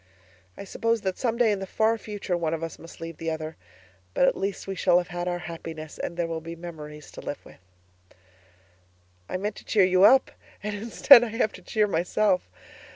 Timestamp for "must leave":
2.79-3.17